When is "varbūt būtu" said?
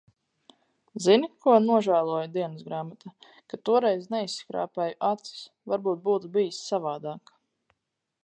5.73-6.33